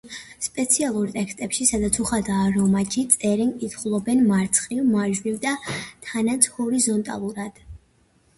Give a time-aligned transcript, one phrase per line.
[0.43, 5.53] სპეციალურ ტექსტებში, სადაც უხვადაა რომაჯი, წერენ და კითხულობენ მარცხნიდან მარჯვნივ და
[6.09, 7.63] თანაც ჰორიზონტალურად.